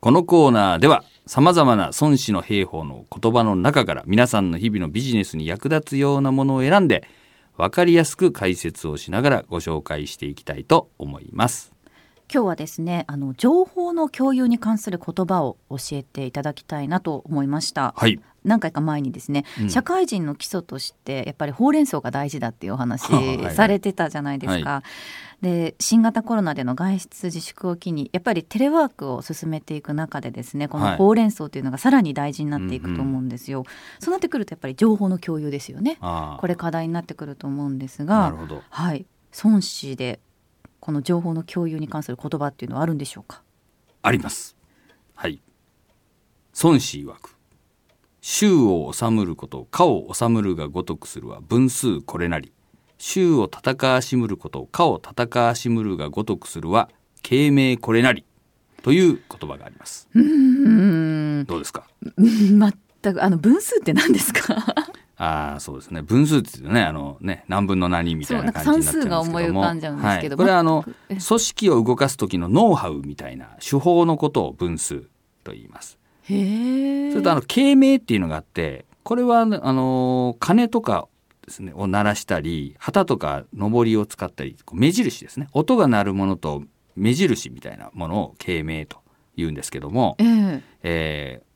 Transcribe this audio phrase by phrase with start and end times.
[0.00, 7.06] このコーナーでは様々な孫子の兵法の言葉の中から皆さんの日々のビジネスに役立つようなものを選んで
[7.58, 11.74] 分かりやすく解説をしながらご紹介していきたいと思います。
[12.32, 18.20] 今日はですねあの情報の共有に関する言葉を教えていただきたいなと思いましたはい。
[18.44, 24.82] 何回か前にですね、うん社会人の基礎としてやっぱりほうれん草が大事だっていうお話 はいはいされてたじゃないですか。
[25.42, 33.64] で新型コロナでの外出自粛を機にやっぱりテレワークを進めていく中でですねこはいのほうれん草というのがさらに大事になっていくと思うんですよ。
[34.00, 35.96] そうなってくるとやっぱり情報の共有ですよね。
[36.00, 38.34] これ課題になってくると思うんですが。
[38.68, 39.06] はい
[39.44, 40.18] 孫子で
[40.80, 43.42] この情報の共有に関する言葉っていうのはあるんでしょうか？
[44.02, 44.56] あります。
[45.14, 45.40] はい。
[46.62, 47.36] 孫子曰く。
[48.32, 52.52] 衆を治むること、家を治むるが如くするは分数これなり。
[52.96, 56.88] 衆を戦わしむること、家を戦わしむるが如くするは
[57.22, 58.24] 慶明これなり。
[58.84, 60.08] という言葉があります。
[60.14, 61.88] うどうですか？
[62.18, 62.72] 全
[63.14, 64.76] くあの分数って何ですか？
[65.16, 66.00] ああ、そうですね。
[66.00, 69.24] 分数ってね、あのね、何分の何みたいな感じになっちゃうんですけども。
[69.24, 75.02] そうなんか算数が思い浮かんじゃうんですけどはい、これはあの、組織を動かす時のノウハウみたいな手法のことを分数
[75.42, 75.98] と言います。
[77.10, 81.08] それとあの慶明っていうのがあってこれはあの鐘とか
[81.46, 85.48] ですねを鳴らしたり旗とか上りを使ったりこう目印ですね。
[85.52, 86.62] 音が鳴るものと
[86.96, 88.98] 目印みたいなものを慶明と
[89.36, 90.62] 言うんですけども、ええ。
[90.82, 91.50] えー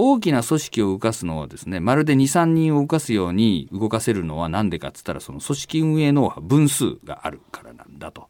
[0.00, 8.28] 大きな組織を動かすのはですねまるで23人を動かすように動かせるのは何でかっつったらその組織運営ノウハウ分数があるからなんだと。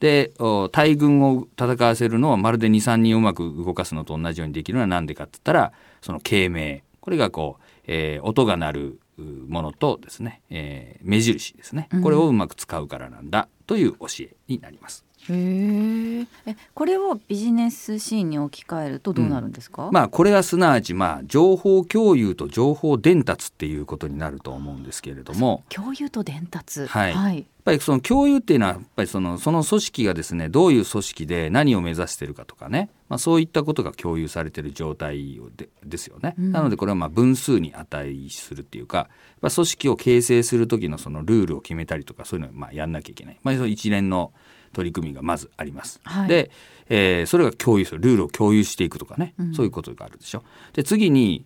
[0.00, 11.88] でお大軍を戦わせるのはまるで23人をうまく動かすのと同じようにできるのは何でかっつったらその慶明これがこう、えー音が鳴るうものとですね、えー目印ですね。
[12.02, 15.04] これをうまく使うからなんだという教えになります。
[15.30, 25.64] へええこれをビジネスシーンに置き換えるとどうなるんですか、まあこれはすなわちまあ情報共有と情報伝達っていうことになると思うんですけれども。
[25.68, 26.86] 共有と伝達。
[26.86, 27.12] はい。
[27.12, 36.52] はい、ぱりその共有っていうのはやっぱりそのその組織がですねどういう組織で何を目指してるかとかね、まあ、そういったことが共有されてる状態でですよね、うん。
[36.52, 39.10] なのでこれはまあ分数に値するっていうか、
[39.42, 44.32] まあ、組織を形成する時のそのルールを決めたりとかそういうのをまあやんなきゃいけない、まあ、その一連の
[44.72, 46.00] 取り組みがまずあります。
[46.04, 46.28] はい。
[46.28, 46.50] で、
[46.88, 49.54] えーそれが共有するルールを共有していくとかね、うん。
[49.54, 50.42] そういうことがあるでしょ。
[50.72, 51.44] で次に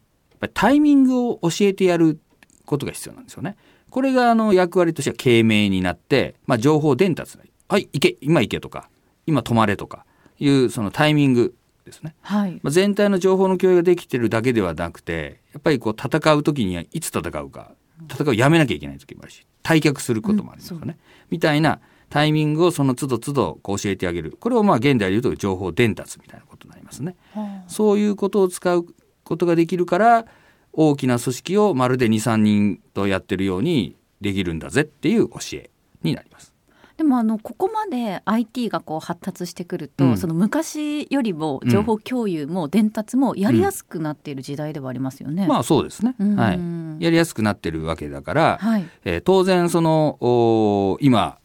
[0.55, 2.21] タイミングを教えてやる
[2.65, 3.57] ことが必要なんですよね。
[3.93, 7.37] これがあの役割としては慶明になって、まあ、情報伝達
[7.69, 8.89] はい行け今行けとか
[9.27, 10.07] 今止まれとか
[10.39, 11.55] いうそのタイミング
[11.85, 12.15] ですね。
[12.23, 12.53] はい。
[12.63, 17.73] まあ、全体の情報の共有ができてるだけではなくてやっぱりこう戦う時にはいつ戦うか
[18.11, 20.97] 戦うをやめなきゃいけない時もあるし退却することもありますよね、
[21.29, 21.79] みたいな
[22.09, 24.39] タイミングをその都度都度こう教えてあげる。
[24.41, 27.15] これをまあ現代で言うと情報伝達みたいなことになりますね。
[27.35, 28.87] はそういうことを使う
[29.23, 30.27] ことができるから
[30.73, 35.71] 大きな組織をまるで23人とやってるようにできるんだぜっていう教え
[36.03, 36.53] になります。
[36.59, 40.17] あでもあのここまで IT がこう発達してくると、うん。
[40.19, 45.47] その昔よりも情報共有も伝達もやりやすくなっている時代ではありますよね。
[45.47, 46.37] まあそうですね、うん。
[46.37, 48.89] はい、やりやすくなってるわけだから、はい。
[49.05, 51.39] えー当然そのおー今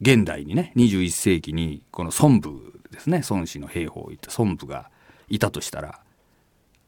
[0.00, 3.22] 現代にね21世紀にこの孫武ですね。
[3.28, 4.90] 孫子の兵法を言った孫武が
[5.28, 6.00] いたとしたら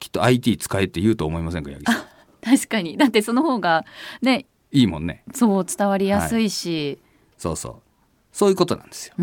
[0.03, 2.57] きっと IT 使えって言うと思いませんか八木さん？
[2.57, 2.97] 確かに。
[2.97, 3.85] だってその方が
[4.21, 4.47] ね。
[4.69, 5.23] いいもんね。
[5.33, 6.99] そう伝わりやすいし、
[7.37, 7.75] そうそう。
[8.33, 9.15] そういうことなんですよ。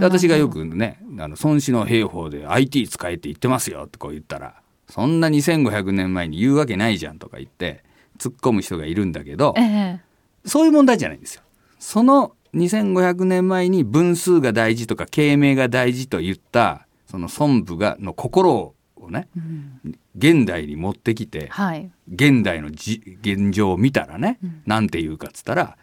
[0.00, 4.54] 私がよくねあの孫子の兵法で IT 使えって言ってますよってこう言ったら
[4.88, 7.84] そんな2500年前に言うわけないじゃんとか言って
[8.18, 10.00] 突っ込む人がいるんだけどええ。
[10.46, 11.42] そういう問題じゃないんですよ。
[11.78, 18.75] その2500年前に分数が大事とか慶明が大事と言ったその孫武がの心を
[19.10, 19.28] ね。
[19.36, 19.80] うん。
[20.16, 21.90] 現代に持ってきてはい。
[22.12, 24.62] 現代のじ現状を見たらね、うん。
[24.66, 25.76] なんて言うかっつったら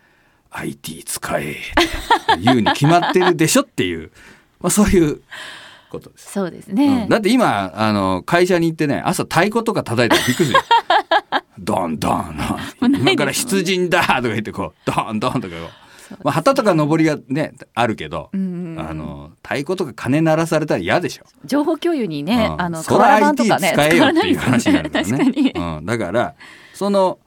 [0.52, 1.58] IT 使えって
[2.42, 4.12] 言うに決まってるでしょっていう、
[4.62, 5.22] まあ、そういう
[5.90, 6.32] ことです。
[6.32, 7.10] そうですね、うん。
[7.10, 10.64] だって今あの会社に行ってね朝太鼓とか叩いたらびっくりするよ。
[11.60, 12.36] ドンドン。
[12.82, 15.54] 今から出陣だとか言ってこうドンドンとかこ
[16.12, 21.24] う、まあ、旗とか上りがねあるけど、うんあの太鼓とか鐘鳴らされたら嫌でしょ。
[21.46, 25.30] 情報共有にね、うんあのそら IT 使えよっていう話になるからね。
[25.32, 26.36] ねうん、だから
[26.74, 27.20] その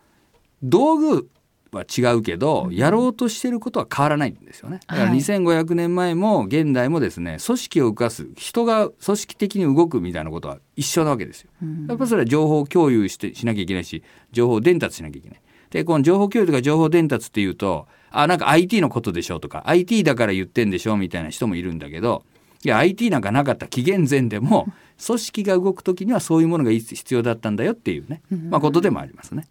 [0.62, 1.28] 道具
[1.72, 4.80] は違うけど、やろうとしてることは変わらないんですよね。
[4.86, 11.50] だからはい2500年前も現代もですね組織を動かす人が組織的に動くみたいなことは一緒なわけですよ。
[11.62, 14.02] うんやっぱそれは情報共有してしなきゃいけないし
[14.32, 15.40] 情報伝達しなきゃいけない。
[15.70, 22.22] でこの情報共有とか情報伝達っていうとあなんか IT のことでしょとか IT だから言ってんでしょみたいな人もいるんだけど
[22.64, 24.66] いや IT なんかなかった紀元前でも
[25.04, 29.46] 組織が動く時にはそういうものが必要だったんだよっていうね、まあ、ことでもありますね。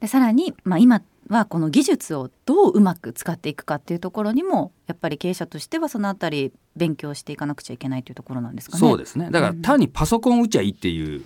[0.00, 8.80] でさらに、まあ、今はこの技術をどううまく使っていくかっていうところにもやっぱり経営者としてはそのあたり勉強していかなくちゃいけないというところなんですかね。
[8.80, 11.22] そうですねだから単にパソコン打ちゃいいっていう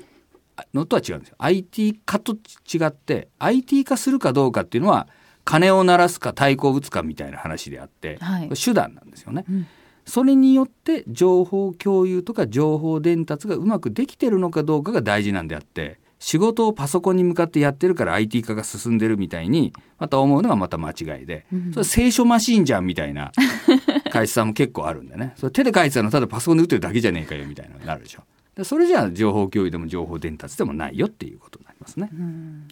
[0.74, 1.36] のとは違うんですよ。
[1.38, 5.08] IT 化と違って IT 化するかどうかっていうのは
[5.44, 9.44] 鐘を鳴らすか太鼓を打つかみたいな話であって、はい、手段なんですよね。
[9.48, 9.66] うん
[10.08, 23.32] それによって情報共有とか情報伝達がうまくできてるのかどうかが大事なんであって仕事をパソコンに向かってやってるから IT 化が進んでるみたいにまた思うのがまた間違いで、うん、それ聖書マシーンじゃんみたいな
[24.10, 28.22] 会社さんも結構あるんでねそれ手で書いてたのただパソコンで打ってるだけじゃねえかよみたいなのになるでしょ。
[28.58, 32.10] でそれじゃあ情報共有でも情報伝達でもないよっていうことになりますね。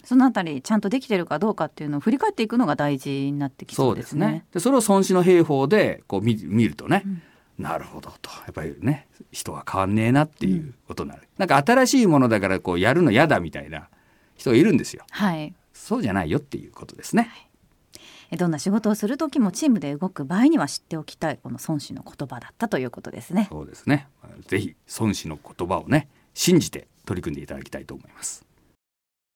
[0.03, 4.25] そのあたりちゃんとできてるかどうかっていうのを振り返っていくのが大事になってきそうですね。
[4.25, 7.21] そうですねでそれを孫子の兵法でこう見るとね、うん
[7.57, 13.87] なるほどとやっぱりね人は変わんねえなっていうことになる、うん、なんか新しいものだからこうやるの嫌だみたいな
[14.35, 15.03] 人がいるんですよ。
[15.09, 17.23] はい、そうじゃないよっていうことですね。
[17.23, 17.46] はい、
[18.35, 23.47] どんな仕事をする時もチームで動く場合には知っておきたいこの孫子の言葉だったということですね。
[23.49, 24.07] そうですね。
[24.47, 28.46] ぜひ孫子の言葉をね信じて取り組んでいただきたいと思います。